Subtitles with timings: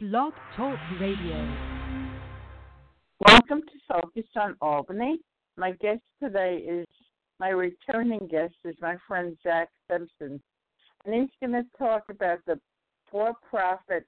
[0.00, 1.56] Blog Talk Radio.
[3.26, 5.18] Welcome to Focus on Albany.
[5.56, 6.86] My guest today is
[7.40, 10.40] my returning guest is my friend Zach Simpson,
[11.04, 12.60] and he's going to talk about the
[13.10, 14.06] for-profit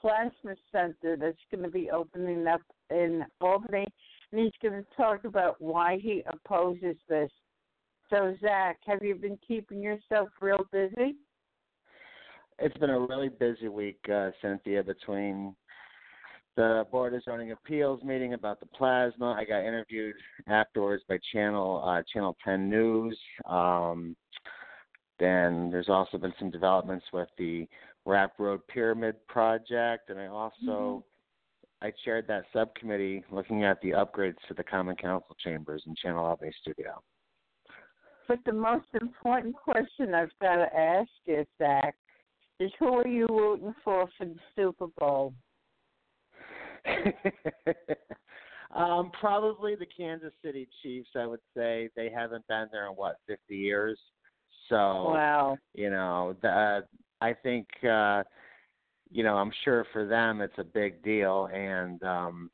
[0.00, 3.86] plasma center that's going to be opening up in Albany,
[4.32, 7.30] and he's going to talk about why he opposes this.
[8.12, 11.14] So, Zach, have you been keeping yourself real busy?
[12.62, 15.56] It's been a really busy week, uh, Cynthia, between
[16.56, 19.32] the Board of Zoning Appeals meeting about the plasma.
[19.32, 20.14] I got interviewed
[20.46, 23.18] afterwards by Channel uh, Channel 10 News.
[23.46, 24.14] Um,
[25.18, 27.66] then there's also been some developments with the
[28.04, 31.86] Rapp Road Pyramid project, and I also mm-hmm.
[31.86, 36.26] I chaired that subcommittee looking at the upgrades to the Common Council chambers in Channel
[36.26, 37.02] Albany Studio.
[38.28, 41.96] But the most important question I've got to ask is, Zach,
[42.60, 45.32] is who are you rooting for for the Super Bowl?
[48.74, 51.08] um, probably the Kansas City Chiefs.
[51.16, 53.98] I would say they haven't been there in what fifty years.
[54.68, 56.84] So wow, you know, the,
[57.20, 58.22] I think uh,
[59.10, 62.50] you know, I'm sure for them it's a big deal, and um,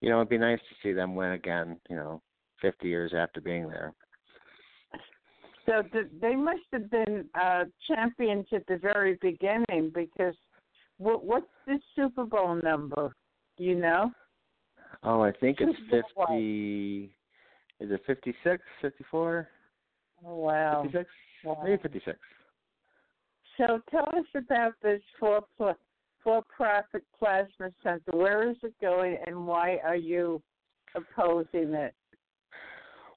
[0.00, 1.78] you know, it'd be nice to see them win again.
[1.88, 2.22] You know,
[2.60, 3.92] fifty years after being there.
[5.66, 10.34] So the, they must have been uh, champions at the very beginning because
[10.98, 13.14] what, what's the Super Bowl number?
[13.56, 14.10] Do you know?
[15.04, 17.14] Oh, I think it's fifty.
[17.80, 19.48] Is it fifty-six, fifty-four?
[20.24, 20.82] Oh wow.
[20.82, 21.10] Fifty-six.
[21.44, 21.62] Wow.
[21.64, 22.18] Maybe fifty-six.
[23.56, 28.12] So tell us about this for for profit plasma center.
[28.12, 30.40] Where is it going, and why are you
[30.94, 31.94] opposing it?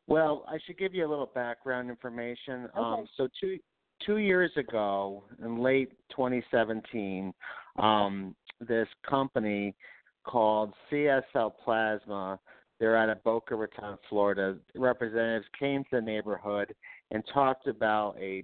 [0.07, 2.65] Well, I should give you a little background information.
[2.65, 2.79] Okay.
[2.79, 3.57] Um, so two
[4.05, 7.33] two years ago, in late 2017,
[7.79, 9.73] um, this company
[10.23, 12.39] called CSL Plasma.
[12.79, 14.57] They're out of Boca Raton, Florida.
[14.75, 16.75] Representatives came to the neighborhood
[17.11, 18.43] and talked about a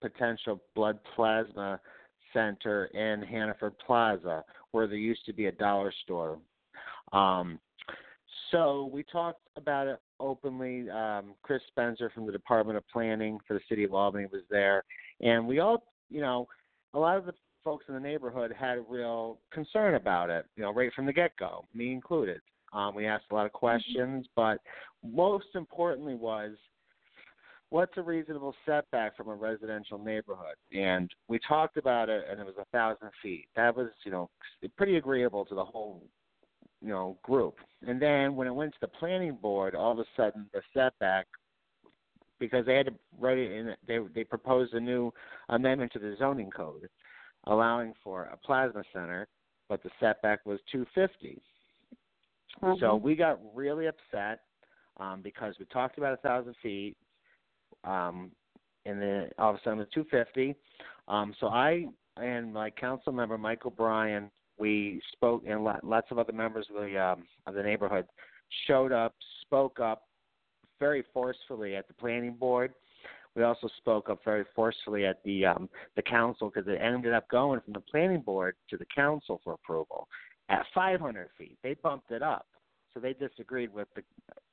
[0.00, 1.80] potential blood plasma
[2.32, 6.38] center in Hannaford Plaza, where there used to be a dollar store.
[7.12, 7.60] Um,
[8.50, 10.88] so we talked about it openly.
[10.90, 14.84] Um, Chris Spencer from the Department of Planning for the City of Albany was there,
[15.20, 16.46] and we all, you know,
[16.94, 17.34] a lot of the
[17.64, 21.12] folks in the neighborhood had a real concern about it, you know, right from the
[21.12, 22.40] get go, me included.
[22.72, 23.58] Um, we asked a lot of mm-hmm.
[23.58, 24.58] questions, but
[25.04, 26.52] most importantly was
[27.70, 30.56] what's a reasonable setback from a residential neighborhood?
[30.72, 33.48] And we talked about it, and it was a thousand feet.
[33.56, 34.30] That was, you know,
[34.76, 36.02] pretty agreeable to the whole,
[36.80, 37.56] you know, group.
[37.86, 41.26] And then when it went to the planning board, all of a sudden the setback,
[42.38, 45.12] because they had to write it in, they they proposed a new
[45.48, 46.88] amendment to the zoning code,
[47.44, 49.26] allowing for a plasma center,
[49.68, 51.40] but the setback was 250.
[52.62, 52.80] Mm-hmm.
[52.80, 54.40] So we got really upset
[54.98, 56.96] um, because we talked about a thousand feet,
[57.84, 58.30] um,
[58.86, 60.54] and then all of a sudden it was 250.
[61.08, 61.86] Um, so I
[62.16, 66.98] and my council member Michael O'Brien, we spoke, and lots of other members of the
[66.98, 68.06] um, of the neighborhood
[68.66, 70.02] showed up, spoke up
[70.78, 72.72] very forcefully at the planning board
[73.38, 77.28] we also spoke up very forcefully at the um, the council because it ended up
[77.28, 80.08] going from the planning board to the council for approval
[80.48, 81.56] at 500 feet.
[81.62, 82.46] They bumped it up,
[82.92, 84.02] so they disagreed with the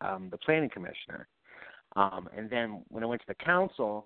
[0.07, 1.27] um, the planning commissioner.
[1.95, 4.05] Um, and then when it went to the council,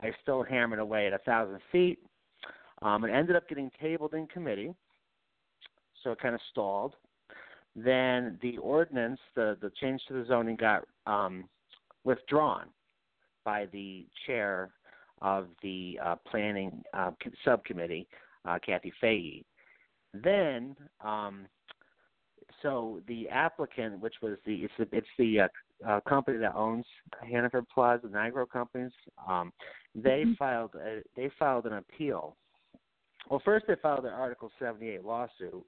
[0.00, 1.98] I still hammered away at thousand feet.
[2.82, 4.72] Um, it ended up getting tabled in committee,
[6.06, 6.94] so it kind of stalled.
[7.74, 11.44] Then the ordinance, the the change to the zoning, got um,
[12.04, 12.68] withdrawn
[13.44, 14.70] by the chair
[15.20, 17.10] of the uh, planning uh,
[17.44, 18.06] subcommittee,
[18.46, 19.44] uh, Kathy Fahey.
[20.14, 21.46] Then, um,
[22.62, 25.48] so the applicant, which was the it's the, it's the uh,
[25.86, 26.86] uh, company that owns
[27.20, 28.92] Hannaford Plaza, the Nigro Companies,
[29.28, 29.52] um,
[29.94, 30.34] they mm-hmm.
[30.34, 32.36] filed a, they filed an appeal.
[33.28, 35.66] Well, first they filed an Article 78 lawsuit,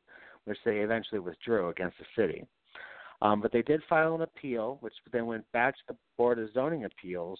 [0.48, 2.44] which they eventually withdrew against the city.
[3.20, 6.52] Um, but they did file an appeal, which then went back to the Board of
[6.52, 7.38] Zoning Appeals,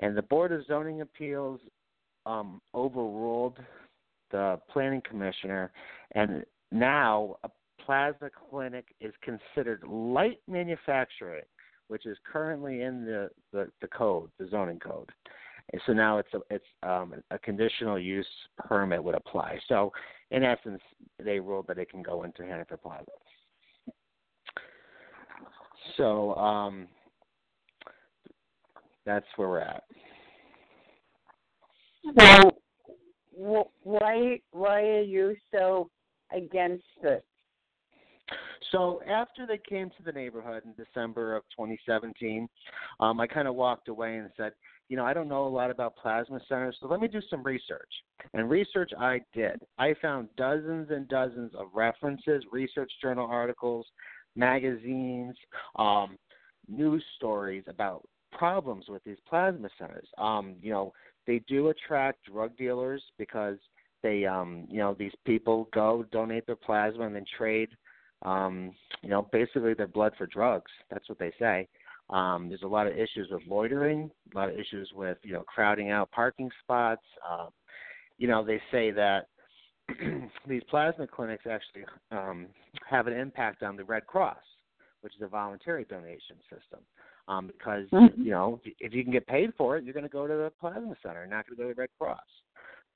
[0.00, 1.60] and the Board of Zoning Appeals
[2.26, 3.58] um, overruled
[4.30, 5.72] the planning commissioner,
[6.12, 7.48] and now a
[7.84, 11.44] plasma clinic is considered light manufacturing,
[11.88, 15.10] which is currently in the, the, the code, the zoning code.
[15.72, 18.26] And so now it's a, it's um, a conditional use
[18.56, 19.58] permit would apply.
[19.68, 19.92] So
[20.30, 20.80] in essence,
[21.22, 23.04] they ruled that it can go into Hannaford Plaza.
[25.96, 26.88] So um,
[29.04, 29.84] that's where we're at.
[32.18, 32.56] So,
[33.32, 35.90] why why are you so
[36.32, 37.24] against it?
[38.72, 42.48] So after they came to the neighborhood in December of 2017,
[42.98, 44.52] um, I kind of walked away and said,
[44.88, 47.42] you know, I don't know a lot about plasma centers, so let me do some
[47.42, 47.90] research.
[48.34, 49.60] And research I did.
[49.78, 53.86] I found dozens and dozens of references, research journal articles,
[54.36, 55.34] magazines,
[55.76, 56.16] um,
[56.68, 58.02] news stories about
[58.32, 60.08] problems with these plasma centers.
[60.18, 60.92] Um, you know,
[61.26, 63.56] they do attract drug dealers because
[64.02, 67.70] they, um, you know, these people go donate their plasma and then trade,
[68.22, 68.72] um,
[69.02, 70.70] you know, basically their blood for drugs.
[70.90, 71.66] That's what they say.
[72.10, 75.42] Um, there's a lot of issues with loitering, a lot of issues with you know
[75.42, 77.02] crowding out parking spots.
[77.28, 77.46] Uh,
[78.18, 79.26] you know, they say that
[80.48, 82.46] these plasma clinics actually um,
[82.88, 84.36] have an impact on the Red Cross,
[85.00, 86.80] which is a voluntary donation system.
[87.28, 88.22] Um, because mm-hmm.
[88.22, 90.52] you know, if you can get paid for it, you're going to go to the
[90.60, 92.20] plasma center, not going to go to the Red Cross.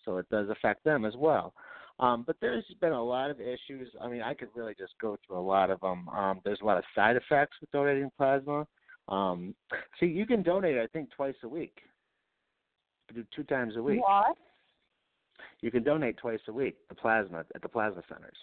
[0.05, 1.53] So it does affect them as well.
[1.99, 3.89] Um, but there's been a lot of issues.
[4.01, 6.09] I mean, I could really just go through a lot of them.
[6.09, 8.67] Um, there's a lot of side effects with donating plasma.
[9.11, 9.55] Um,
[9.99, 11.79] see, you can donate, I think, twice a week.
[13.13, 14.01] Do two times a week.
[14.01, 14.37] What?
[15.63, 18.37] You can donate twice a week the plasma at the plasma centers.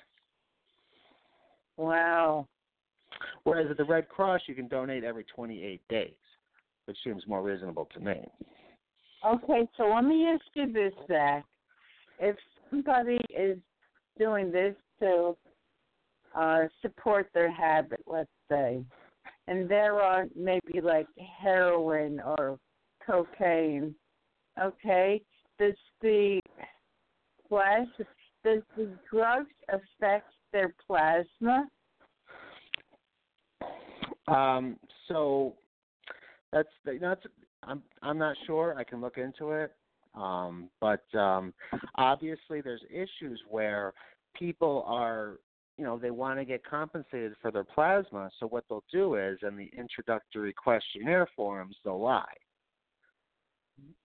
[1.78, 2.48] Wow.
[3.44, 6.12] Whereas at the Red Cross, you can donate every 28 days,
[6.86, 8.26] which seems more reasonable to me.
[9.26, 11.46] Okay, so let me ask you this, Zach.
[12.20, 12.36] If
[12.70, 13.58] somebody is
[14.20, 15.38] doing this to
[16.36, 18.84] uh, support their habit, let's say,
[19.48, 21.08] and they're on maybe like
[21.42, 22.60] heroin or
[23.06, 23.96] cocaine,
[24.62, 25.22] okay,
[25.60, 26.40] does the
[27.50, 31.68] does the drugs affect their plasma?
[34.28, 34.78] Um,
[35.08, 35.56] so
[36.52, 36.70] that's
[37.02, 37.22] that's
[37.64, 38.76] I'm I'm not sure.
[38.78, 39.74] I can look into it.
[40.16, 41.54] Um, but um,
[41.96, 43.94] obviously, there's issues where
[44.36, 45.40] people are,
[45.78, 48.30] you know, they want to get compensated for their plasma.
[48.40, 52.26] So what they'll do is, in the introductory questionnaire forms, they'll lie.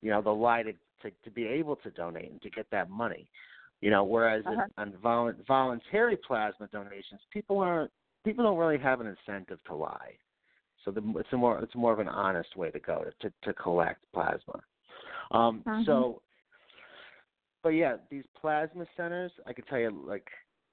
[0.03, 0.73] You know, they'll lie to
[1.03, 3.27] to, to be able to donate and to get that money.
[3.81, 4.67] You know, whereas uh-huh.
[4.79, 7.91] in, on vol- voluntary plasma donations, people aren't
[8.25, 10.13] people don't really have an incentive to lie.
[10.85, 13.35] So the, it's a more it's more of an honest way to go to to,
[13.45, 14.61] to collect plasma.
[15.31, 15.83] Um, mm-hmm.
[15.85, 16.21] So,
[17.63, 20.27] but yeah, these plasma centers, I can tell you, like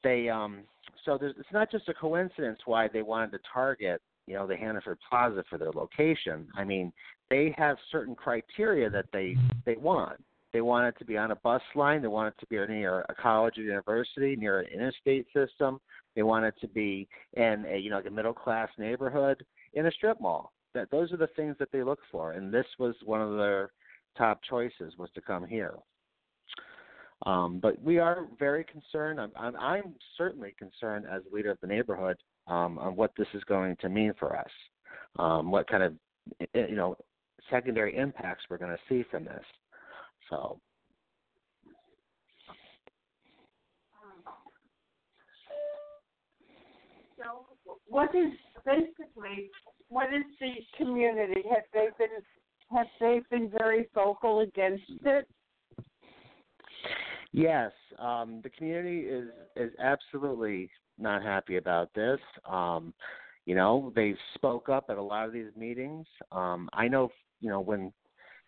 [0.03, 0.63] they um,
[1.05, 4.55] so there's it's not just a coincidence why they wanted to target you know the
[4.55, 6.47] Hannaford Plaza for their location.
[6.55, 6.93] I mean,
[7.29, 9.35] they have certain criteria that they
[9.65, 10.23] they want.
[10.53, 12.01] They want it to be on a bus line.
[12.01, 15.79] They want it to be near a college or university, near an interstate system.
[16.15, 19.43] They want it to be in a you know like a middle class neighborhood
[19.73, 20.51] in a strip mall.
[20.75, 23.71] That those are the things that they look for, and this was one of their
[24.15, 25.73] top choices was to come here.
[27.25, 29.19] Um, but we are very concerned.
[29.19, 32.17] I'm, I'm, I'm certainly concerned as leader of the neighborhood
[32.47, 34.49] um, on what this is going to mean for us.
[35.17, 35.93] Um, what kind of
[36.53, 36.95] you know
[37.49, 39.43] secondary impacts we're going to see from this.
[40.29, 40.59] So.
[47.17, 47.45] So,
[47.85, 48.31] what is
[48.65, 49.49] basically
[49.89, 51.41] what is the community?
[51.49, 52.07] Have they been
[52.71, 55.27] have they been very vocal against it?
[57.31, 62.19] Yes, um, the community is is absolutely not happy about this.
[62.49, 62.93] Um,
[63.45, 66.05] you know, they spoke up at a lot of these meetings.
[66.31, 67.09] Um, I know,
[67.39, 67.93] you know, when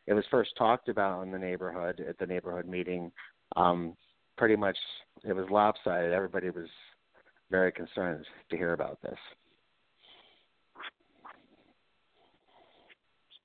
[0.07, 3.11] it was first talked about in the neighborhood at the neighborhood meeting,
[3.55, 3.95] um,
[4.37, 4.77] pretty much
[5.23, 6.11] it was lopsided.
[6.11, 6.67] Everybody was
[7.51, 9.17] very concerned to hear about this.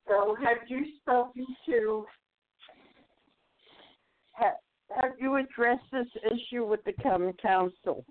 [0.08, 2.06] So, have you spoken to?
[4.94, 8.04] Have you addressed this issue with the common council?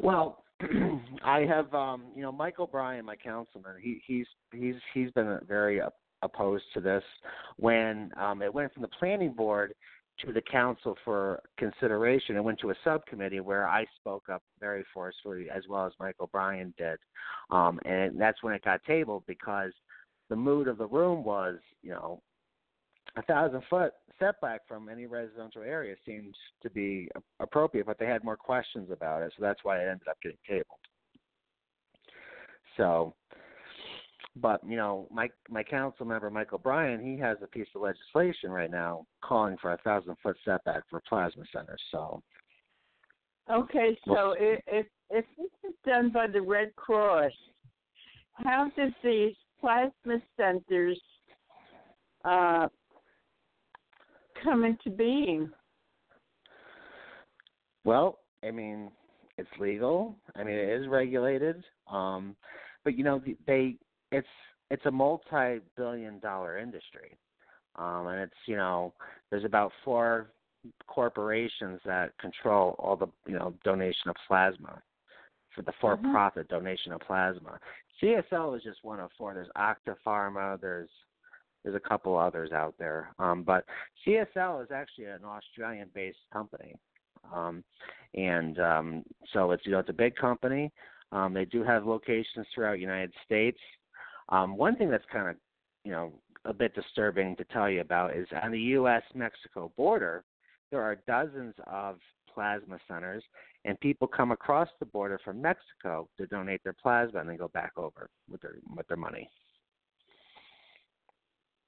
[0.00, 0.44] Well,
[1.24, 3.74] I have, um, you know, Mike O'Brien, my councilman.
[3.80, 5.80] He, he's he's he's been very
[6.22, 7.02] opposed to this.
[7.56, 9.74] When um, it went from the planning board
[10.24, 14.84] to the council for consideration, it went to a subcommittee where I spoke up very
[14.92, 16.98] forcefully, as well as Mike O'Brien did,
[17.50, 19.72] um, and that's when it got tabled because
[20.28, 22.22] the mood of the room was, you know,
[23.16, 27.08] a thousand foot setback from any residential area seems to be
[27.40, 30.38] appropriate, but they had more questions about it, so that's why it ended up getting
[30.48, 30.78] tabled.
[32.76, 33.14] So,
[34.36, 38.50] but you know, my my council member Michael O'Brien, he has a piece of legislation
[38.50, 41.82] right now calling for a thousand foot setback for plasma centers.
[41.90, 42.22] So,
[43.50, 47.32] okay, so if if this is done by the Red Cross,
[48.34, 51.00] how does these plasma centers
[52.24, 52.68] uh,
[54.42, 55.50] come into being?
[57.84, 58.90] Well, I mean,
[59.38, 60.16] it's legal.
[60.36, 61.62] I mean, it is regulated.
[61.90, 62.36] Um,
[62.84, 63.76] but you know, they
[64.10, 64.26] it's
[64.70, 67.18] it's a multi-billion dollar industry.
[67.76, 68.92] Um, and it's, you know,
[69.30, 70.30] there's about four
[70.86, 74.80] corporations that control all the, you know, donation of plasma
[75.54, 76.56] for the for-profit mm-hmm.
[76.56, 77.58] donation of plasma.
[78.02, 79.34] CSL is just one of four.
[79.34, 80.60] There's Octapharma.
[80.60, 80.88] There's
[81.62, 83.64] there's a couple others out there, um, but
[84.06, 86.74] CSL is actually an Australian-based company,
[87.32, 87.62] um,
[88.14, 90.72] and um, so it's you know it's a big company.
[91.12, 93.58] Um, they do have locations throughout the United States.
[94.28, 95.36] Um, one thing that's kind of
[95.84, 96.12] you know
[96.44, 99.02] a bit disturbing to tell you about is on the U.S.
[99.14, 100.24] Mexico border,
[100.70, 101.98] there are dozens of
[102.32, 103.22] plasma centers,
[103.64, 107.48] and people come across the border from Mexico to donate their plasma and then go
[107.48, 109.28] back over with their with their money.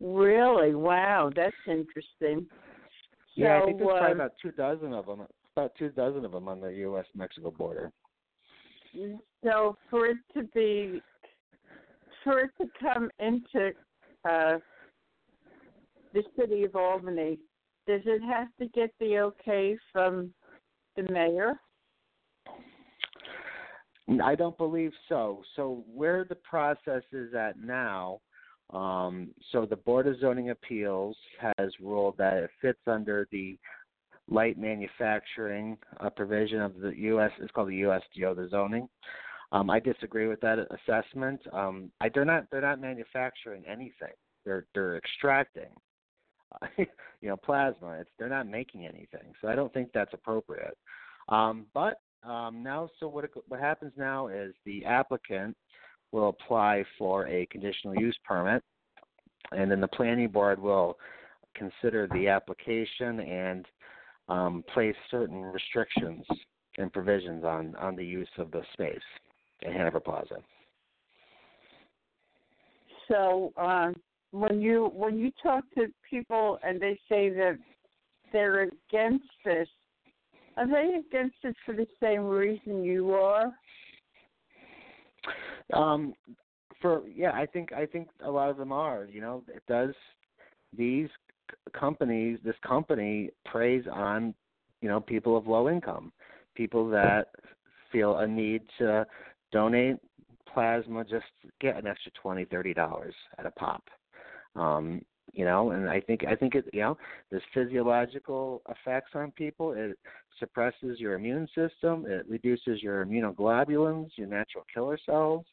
[0.01, 0.75] Really?
[0.75, 2.47] Wow, that's interesting.
[3.37, 5.27] Yeah, so, I think there's uh, probably about two dozen of them.
[5.57, 7.07] About two dozen of them on the U.S.
[7.15, 7.93] Mexico border.
[9.43, 11.03] So for it to be,
[12.23, 13.71] for it to come into
[14.29, 14.59] uh,
[16.13, 17.39] the city of Albany,
[17.87, 20.33] does it have to get the okay from
[20.97, 21.55] the mayor?
[24.23, 25.43] I don't believe so.
[25.57, 28.21] So where the process is at now,
[28.71, 33.59] um, so the Board of Zoning Appeals has ruled that it fits under the
[34.29, 37.31] light manufacturing uh, provision of the U.S.
[37.41, 38.89] It's called the USDO, the zoning.
[39.53, 41.41] Um, I disagree with that assessment.
[41.53, 44.15] Um, I, they're not they're not manufacturing anything.
[44.45, 45.71] They're they're extracting,
[46.79, 47.99] you know, plasma.
[48.01, 49.33] It's they're not making anything.
[49.41, 50.77] So I don't think that's appropriate.
[51.29, 55.57] Um, but um, now, so what what happens now is the applicant
[56.15, 58.63] will apply for a conditional use permit,
[59.51, 60.97] and then the planning board will
[61.55, 63.67] consider the application and
[64.29, 66.25] um, place certain restrictions
[66.79, 68.97] and provisions on, on the use of the space
[69.67, 70.37] at Hannaford Plaza.
[73.09, 73.91] So uh,
[74.31, 77.59] when you when you talk to people and they say that
[78.33, 79.69] they're against this,
[80.57, 83.53] are they against it for the same reason you are?
[85.73, 86.15] Um,
[86.81, 89.07] for yeah, I think I think a lot of them are.
[89.07, 89.95] You know, it does.
[90.77, 91.09] These
[91.73, 94.35] companies, this company preys on,
[94.81, 96.13] you know, people of low income,
[96.55, 97.29] people that
[97.93, 99.07] feel a need to
[99.53, 99.97] donate
[100.53, 101.27] plasma just
[101.61, 103.83] get an extra twenty, thirty dollars at a pop.
[104.57, 105.03] Um,
[105.35, 106.99] you know, and I think I think it you know,
[107.31, 109.73] there's physiological effects on people.
[109.73, 109.99] It
[110.39, 115.45] suppresses your immune system, it reduces your immunoglobulins, your natural killer cells.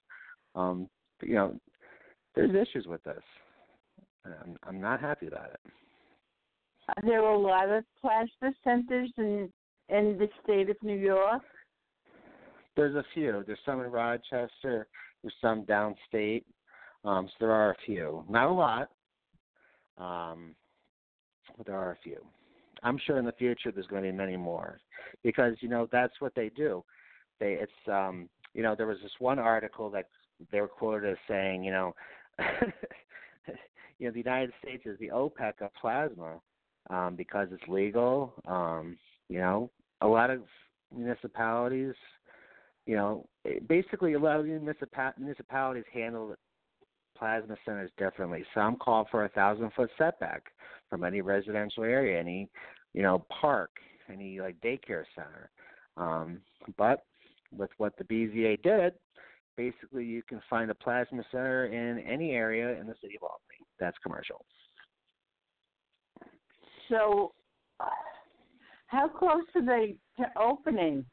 [0.56, 0.88] Um,
[1.22, 1.60] you know,
[2.36, 3.22] there's issues with this.
[4.26, 5.60] I'm, I'm not happy about it.
[7.04, 9.52] There are a lot of plasma centers in
[9.90, 11.42] in the state of New York.
[12.76, 13.44] There's a few.
[13.46, 14.88] There's some in Rochester.
[15.22, 16.44] There's some downstate.
[17.04, 18.24] Um, so there are a few.
[18.30, 18.90] Not a lot,
[20.02, 20.56] um,
[21.66, 22.18] there are a few.
[22.84, 24.80] I'm sure in the future there's going to be many more
[25.24, 26.84] because you know that's what they do.
[27.40, 30.08] They it's um, you know there was this one article that
[30.52, 31.96] they were quoted as saying you know
[34.00, 36.40] you know the United States is the OPEC of plasma
[36.90, 38.34] um, because it's legal.
[38.48, 38.98] Um,
[39.30, 39.70] you know
[40.02, 40.42] a lot of
[40.96, 41.94] municipalities
[42.86, 43.26] you know,
[43.68, 46.36] basically a lot of municipalities handle
[47.22, 48.44] plasma centers differently.
[48.56, 50.44] Some call for a thousand foot setback
[50.90, 52.50] from any residential area, any
[52.94, 53.70] you know park,
[54.12, 55.52] any like daycare center.
[55.98, 56.40] Um,
[56.78, 57.06] but
[57.56, 58.94] with what the BZA did,
[59.56, 63.68] basically you can find a plasma center in any area in the city of Albany.
[63.80, 64.44] That's commercial.
[66.90, 67.34] So,
[68.88, 71.06] how close are they to opening?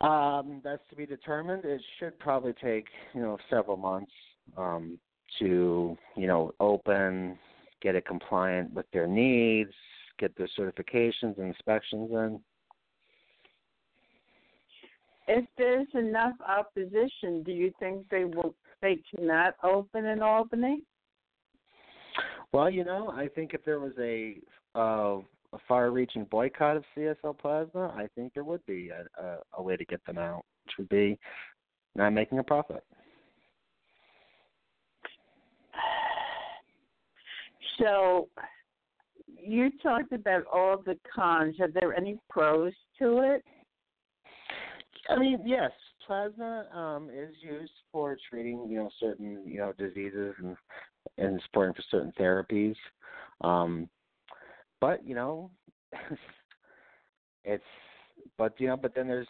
[0.00, 1.64] Um, that's to be determined.
[1.64, 4.12] It should probably take you know several months
[4.56, 4.98] um,
[5.38, 7.38] to you know open,
[7.82, 9.72] get it compliant with their needs,
[10.18, 12.40] get their certifications and inspections in.
[15.28, 20.82] If there's enough opposition, do you think they will they cannot open in Albany?
[22.52, 24.40] Well, you know, I think if there was a
[24.74, 25.18] uh,
[25.52, 29.76] a far-reaching boycott of CSL plasma, I think there would be a, a, a way
[29.76, 31.18] to get them out, which would be
[31.94, 32.84] not making a profit.
[37.78, 38.28] So,
[39.42, 41.56] you talked about all the cons.
[41.60, 43.42] Are there any pros to it?
[45.08, 45.70] I mean, yes,
[46.06, 50.56] plasma um, is used for treating, you know, certain, you know, diseases and
[51.18, 52.74] and supporting for certain therapies.
[53.40, 53.88] Um,
[54.80, 55.50] but you know,
[57.44, 57.64] it's
[58.36, 59.28] but you know, but then there's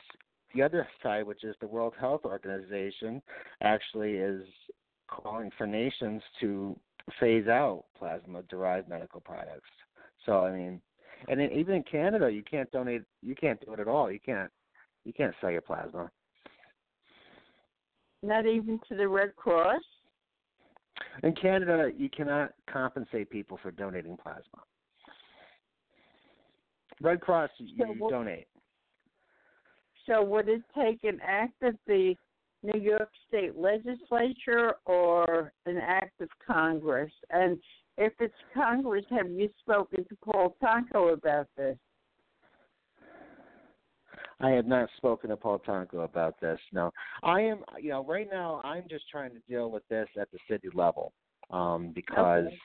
[0.54, 3.22] the other side, which is the World Health Organization,
[3.62, 4.42] actually is
[5.08, 6.78] calling for nations to
[7.18, 9.68] phase out plasma-derived medical products.
[10.26, 10.80] So I mean,
[11.28, 13.02] and in, even in Canada, you can't donate.
[13.22, 14.10] You can't do it at all.
[14.10, 14.50] You can't.
[15.04, 16.10] You can't sell your plasma.
[18.22, 19.80] Not even to the Red Cross.
[21.22, 24.62] In Canada, you cannot compensate people for donating plasma.
[27.00, 28.46] Red Cross, you, So what- donate.
[30.06, 32.16] So would it take an act of the
[32.62, 37.12] New York State Legislature or an act of Congress?
[37.30, 37.62] And
[37.96, 41.78] if it's Congress, have you spoken to Paul Tonko about this?
[44.40, 46.58] I have not spoken to Paul Tonko about this.
[46.72, 46.90] No,
[47.22, 47.62] I am.
[47.78, 51.12] You know, right now I'm just trying to deal with this at the city level,
[51.50, 52.60] um, because Okay.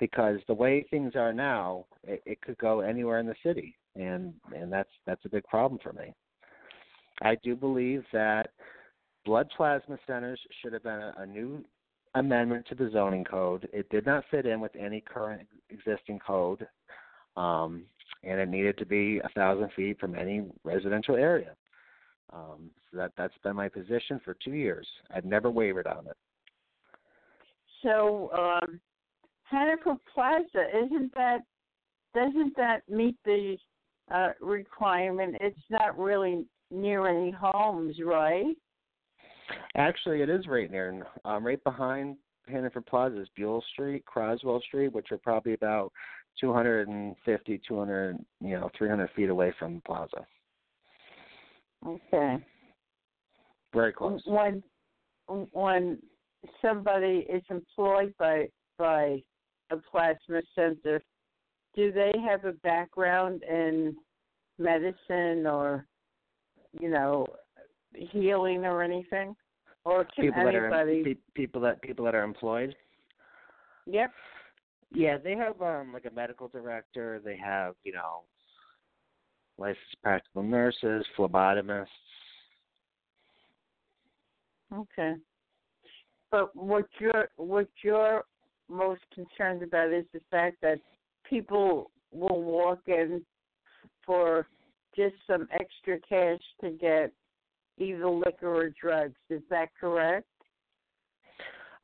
[0.00, 4.34] Because the way things are now, it, it could go anywhere in the city, and
[4.54, 6.14] and that's that's a big problem for me.
[7.22, 8.50] I do believe that
[9.24, 11.64] blood plasma centers should have been a, a new
[12.14, 13.68] amendment to the zoning code.
[13.72, 16.66] It did not fit in with any current existing code.
[17.36, 17.86] Um,
[18.22, 21.54] and it needed to be a thousand feet from any residential area.
[22.32, 24.86] Um, so that that's been my position for two years.
[25.14, 26.16] I've never wavered on it.
[27.82, 28.80] So um,
[29.44, 31.40] Hannaford Plaza isn't that
[32.14, 33.56] doesn't that meet the
[34.12, 35.36] uh, requirement?
[35.40, 38.54] It's not really near any homes, right?
[39.76, 44.92] Actually, it is right near, um, right behind Hannaford Plaza is Buell Street, Croswell Street,
[44.92, 45.92] which are probably about
[46.40, 50.26] 250, 200, you know, 300 feet away from the plaza.
[51.86, 52.36] Okay.
[53.74, 54.22] Very close.
[54.24, 54.62] When
[55.26, 55.98] when
[56.62, 58.48] somebody is employed by
[58.78, 59.22] by
[59.70, 61.02] a plasma center,
[61.74, 63.96] do they have a background in
[64.58, 65.86] medicine or
[66.80, 67.26] you know
[67.94, 69.34] healing or anything?
[69.84, 71.18] Or can People that are anybody?
[71.34, 72.74] people that people that are employed.
[73.86, 74.10] Yep.
[74.92, 77.20] Yeah, they have um like a medical director.
[77.24, 78.22] They have you know
[79.58, 81.86] licensed practical nurses, phlebotomists.
[84.72, 85.14] Okay.
[86.30, 88.24] But what you're what you're
[88.68, 90.78] most concerned about is the fact that
[91.28, 93.22] people will walk in
[94.04, 94.46] for
[94.96, 97.12] just some extra cash to get
[97.78, 99.16] either liquor or drugs.
[99.30, 100.26] Is that correct?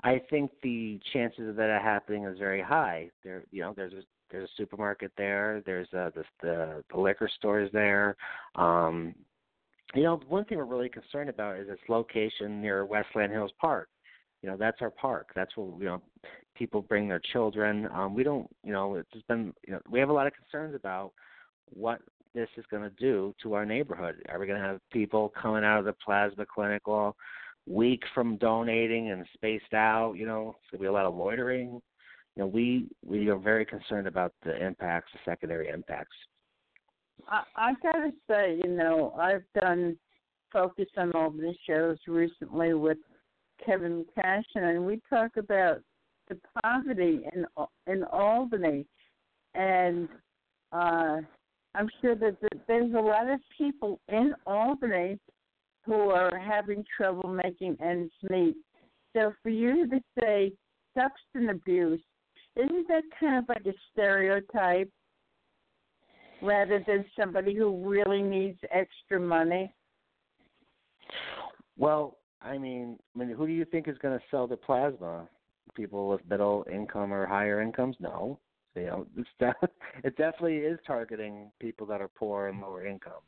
[0.02, 3.10] I think the chances of that happening is very high.
[3.22, 5.62] There, you know, there's a there's a supermarket there.
[5.66, 8.16] There's a, the the the liquor stores there.
[8.54, 9.14] Um,
[9.94, 13.88] you know, one thing we're really concerned about is its location near Westland Hills Park.
[14.42, 15.30] You know, that's our park.
[15.34, 16.02] That's where you know
[16.60, 17.88] people bring their children.
[17.94, 20.34] Um, we don't, you know, it's just been, you know, we have a lot of
[20.34, 21.12] concerns about
[21.72, 22.00] what
[22.34, 24.16] this is going to do to our neighborhood.
[24.28, 27.16] Are we going to have people coming out of the plasma clinic all
[27.66, 30.14] week from donating and spaced out?
[30.14, 31.80] You know, it's going to be a lot of loitering.
[32.36, 36.14] You know, we we are very concerned about the impacts, the secondary impacts.
[37.28, 39.96] I, I gotta say, you know, I've done
[40.52, 42.98] focus on Albany shows recently with
[43.64, 45.80] Kevin Cashin, and we talk about
[46.28, 47.44] the poverty in
[47.86, 48.86] in Albany,
[49.54, 50.08] and
[50.72, 51.18] uh,
[51.74, 55.18] I'm sure that that there's a lot of people in Albany
[55.84, 58.56] who are having trouble making ends meet.
[59.14, 60.52] So for you to say
[60.94, 62.02] substance abuse,
[62.56, 64.90] isn't that kind of like a stereotype?
[66.42, 69.72] rather than somebody who really needs extra money?
[71.76, 75.28] Well, I mean, I mean, who do you think is going to sell the plasma?
[75.74, 77.96] People with middle income or higher incomes?
[78.00, 78.38] No,
[78.74, 79.68] you know, it's de-
[80.04, 83.22] it definitely is targeting people that are poor and lower income.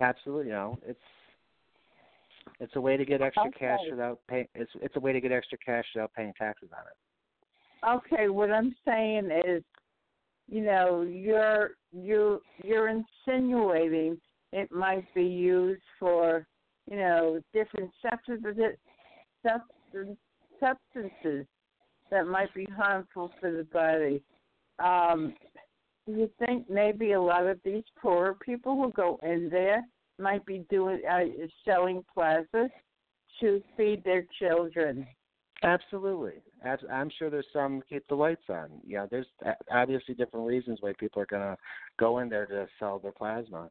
[0.00, 0.98] Absolutely, you know, it's
[2.58, 4.48] it's a way to get extra cash without pay.
[4.54, 8.06] It's it's a way to get extra cash without paying taxes on it.
[8.14, 9.62] Okay, what I'm saying is,
[10.48, 14.18] you know, you're you you're insinuating
[14.52, 16.46] it might be used for,
[16.92, 18.76] you know, different substances
[19.42, 20.18] substance,
[20.60, 21.46] substances
[22.10, 24.22] that might be harmful for the body.
[24.78, 25.34] Um,
[26.06, 29.82] do you think maybe a lot of these poorer people who go in there
[30.18, 31.20] might be doing uh,
[31.64, 32.68] selling plasma
[33.40, 35.06] to feed their children?
[35.62, 36.42] Absolutely.
[36.92, 38.68] I'm sure there's some keep the lights on.
[38.86, 39.26] You know, there's
[39.70, 41.56] obviously different reasons why people are going to
[41.98, 43.70] go in there to sell their plasma.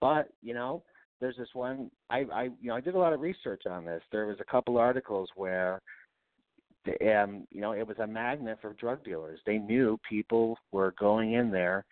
[0.00, 0.82] But, you know,
[1.20, 4.02] there's this one I I you know, I did a lot of research on this.
[4.10, 5.80] There was a couple articles where
[6.84, 9.40] the, um, you know, it was a magnet for drug dealers.
[9.44, 11.84] They knew people were going in there,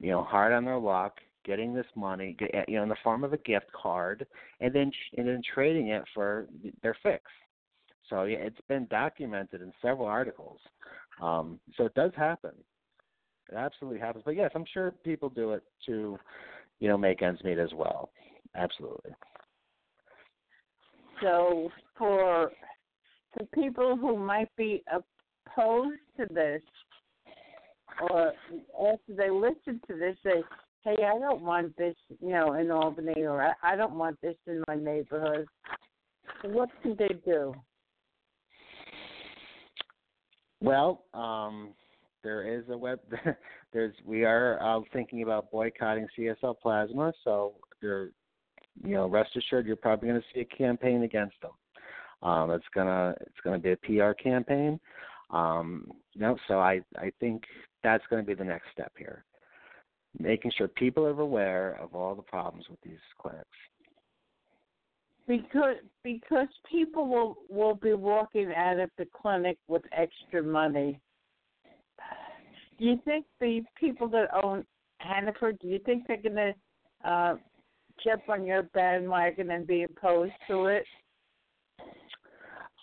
[0.00, 2.36] you know, hard on their luck, getting this money,
[2.68, 4.26] you know, in the form of a gift card,
[4.60, 6.46] and then and then trading it for
[6.82, 7.24] their fix.
[8.08, 10.60] So yeah, it's been documented in several articles.
[11.20, 12.52] Um, so it does happen.
[13.50, 14.24] It absolutely happens.
[14.24, 16.18] But yes, I'm sure people do it to,
[16.80, 18.10] you know, make ends meet as well.
[18.54, 19.12] Absolutely.
[21.20, 22.50] So for
[23.38, 26.62] the people who might be opposed to this,
[28.10, 28.32] or
[28.80, 30.42] after they listen to this, say,
[30.82, 34.36] "Hey, I don't want this, you know, in Albany, or I, I don't want this
[34.46, 35.46] in my neighborhood."
[36.44, 37.54] What can they do?
[40.60, 41.74] Well, um,
[42.22, 43.00] there is a web.
[43.72, 48.10] There's we are uh, thinking about boycotting CSL Plasma, so you're,
[48.82, 51.50] you know, rest assured you're probably going to see a campaign against them.
[52.22, 54.78] Um, it's gonna it's gonna be a PR campaign.
[55.30, 57.42] Um, you know, so I I think
[57.82, 59.24] that's going to be the next step here,
[60.18, 63.48] making sure people are aware of all the problems with these clinics.
[65.26, 71.00] Because because people will will be walking out of the clinic with extra money.
[72.78, 74.64] Do you think the people that own
[74.98, 76.54] Hannaford, do you think they're going to
[77.08, 77.34] uh,
[78.04, 80.84] jump on your bandwagon and be opposed to it?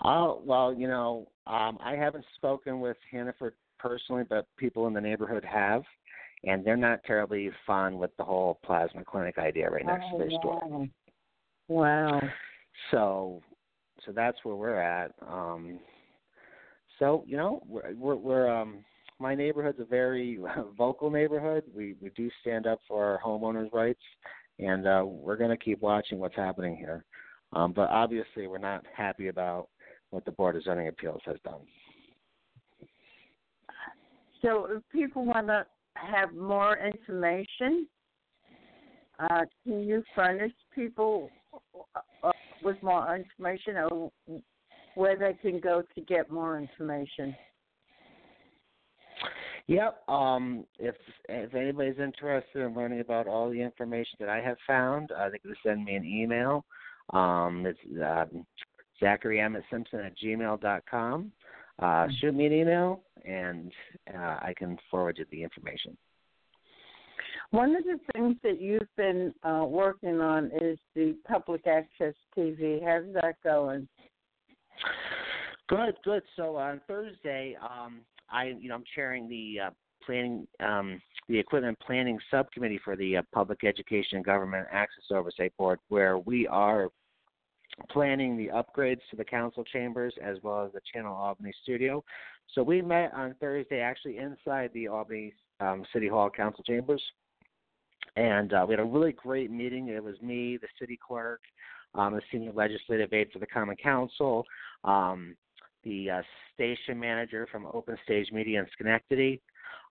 [0.03, 5.01] Oh well, you know, um, I haven't spoken with Hannaford personally, but people in the
[5.01, 5.83] neighborhood have,
[6.43, 10.17] and they're not terribly fond with the whole plasma clinic idea right next oh, to
[10.19, 10.39] their wow.
[10.39, 10.87] store.
[11.67, 12.21] Wow.
[12.91, 13.41] So,
[14.05, 15.11] so that's where we're at.
[15.27, 15.79] Um,
[16.97, 18.85] so you know, we're, we're, we're um,
[19.19, 20.39] my neighborhood's a very
[20.77, 21.63] vocal neighborhood.
[21.75, 24.01] We we do stand up for our homeowners' rights,
[24.59, 27.05] and uh, we're going to keep watching what's happening here.
[27.53, 29.69] Um, but obviously, we're not happy about
[30.11, 31.61] what the Board of Zoning Appeals has done.
[34.41, 37.87] So, if people want to have more information,
[39.19, 41.29] uh, can you furnish people
[42.23, 42.31] uh,
[42.63, 44.11] with more information, or
[44.95, 47.35] where they can go to get more information?
[49.69, 50.09] Yep.
[50.09, 50.95] Um, if
[51.29, 55.37] if anybody's interested in learning about all the information that I have found, uh, they
[55.37, 56.65] can send me an email.
[57.11, 58.47] Um, it's um,
[58.99, 61.31] Zachary Emmett Simpson at gmail dot com.
[61.77, 62.11] Uh, hmm.
[62.19, 63.71] shoot me an email, and
[64.11, 65.95] uh, I can forward you the information.
[67.51, 72.83] One of the things that you've been uh, working on is the public access TV.
[72.83, 73.87] How's that going?
[75.67, 76.23] Good, good.
[76.35, 78.01] So on Thursday, um,
[78.31, 79.69] I, you know, I'm chairing the uh,
[80.05, 85.55] planning, um, the equipment planning subcommittee for the uh, Public Education and Government Access Oversight
[85.57, 86.89] Board, where we are
[87.89, 92.03] planning the upgrades to the council chambers as well as the Channel Albany studio.
[92.53, 97.01] So we met on Thursday actually inside the Albany um, City Hall council chambers.
[98.15, 99.87] And uh, we had a really great meeting.
[99.87, 101.41] It was me, the city clerk,
[101.93, 104.45] um, the senior legislative aide for the Common Council,
[104.83, 105.35] um,
[105.83, 106.21] the uh,
[106.53, 109.41] station manager from Open Stage Media in Schenectady.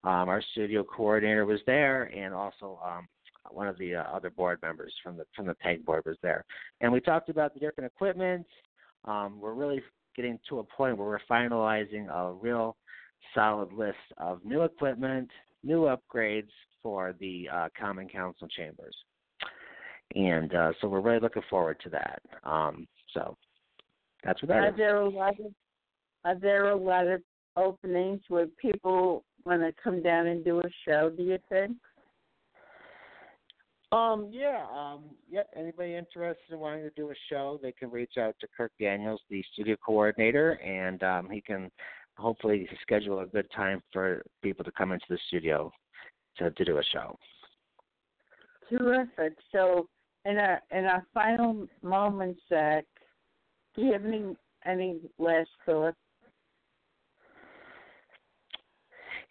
[0.04, 3.08] Um, our studio coordinator was there, and also um,
[3.50, 6.44] one of the uh, other board members from the from the PEG board was there,
[6.80, 8.46] and we talked about the different equipment.
[9.04, 9.82] Um, we're really
[10.14, 12.76] getting to a point where we're finalizing a real
[13.34, 15.28] solid list of new equipment,
[15.64, 16.50] new upgrades
[16.82, 18.94] for the uh, Common Council chambers,
[20.14, 22.22] and uh, so we're really looking forward to that.
[22.44, 23.36] Um, so
[24.24, 24.76] that's what that are is.
[24.76, 25.52] there a lot of
[26.24, 27.22] are there a lot of
[27.56, 31.10] openings where people want to come down and do a show?
[31.10, 31.76] Do you think?
[33.90, 35.44] Um, yeah, um, yeah.
[35.56, 39.20] Anybody interested in wanting to do a show, they can reach out to Kirk Daniels,
[39.30, 41.70] the studio coordinator, and um, he can
[42.18, 45.72] hopefully schedule a good time for people to come into the studio
[46.36, 47.18] to to do a show.
[48.68, 49.38] Terrific.
[49.52, 49.88] So,
[50.26, 52.84] in our in our final moments, Zach,
[53.74, 55.96] do you have any any last thoughts?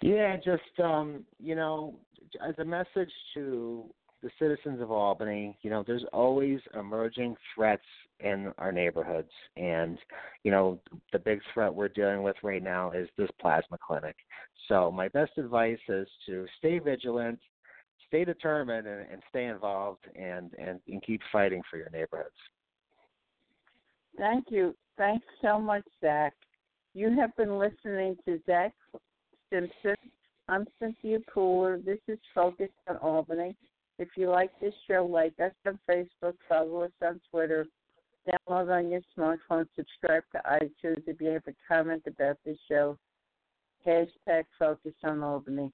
[0.02, 1.96] Yeah, just um, you know,
[2.48, 3.86] as a message to
[4.24, 7.84] the citizens of Albany, you know, there's always emerging threats
[8.20, 9.32] in our neighborhoods.
[9.56, 9.98] And,
[10.44, 10.80] you know,
[11.14, 14.16] the big threat we're dealing with right now is this plasma clinic.
[14.68, 17.40] So, my best advice is to stay vigilant,
[18.08, 22.30] stay determined, and, and stay involved and, and, and keep fighting for your neighborhoods.
[24.18, 24.76] Thank you.
[24.98, 26.34] Thanks so much, Zach.
[26.96, 28.74] You have been listening to Zach
[29.52, 29.96] Simpson.
[30.50, 31.84] I'm Cynthia Pooler.
[31.84, 33.56] This is Focus on Albany.
[34.00, 37.66] If you like this show, like us on Facebook, follow us on Twitter,
[38.28, 41.04] download on your smartphone, subscribe to iTunes.
[41.08, 42.98] If you have a comment about this show,
[43.86, 45.72] hashtag Focus on Albany.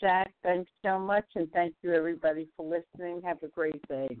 [0.00, 3.22] Zach, thanks so much, and thank you everybody for listening.
[3.24, 4.18] Have a great day.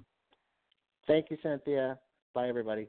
[1.06, 1.98] Thank you, Cynthia.
[2.34, 2.88] Bye, everybody.